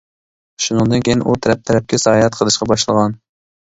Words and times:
شۇنىڭدىن 0.67 1.05
كېيىن، 1.09 1.23
ئۇ 1.27 1.37
تەرەپ-تەرەپكە 1.45 2.03
ساياھەت 2.09 2.43
قىلىشقا 2.43 2.75
باشلىغان. 2.77 3.21